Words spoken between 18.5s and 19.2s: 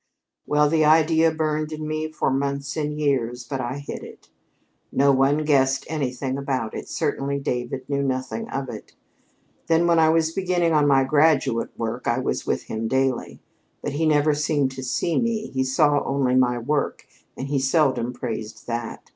that.